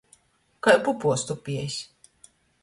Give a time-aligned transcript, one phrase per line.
[0.67, 1.75] Kai pupuos tupiejs.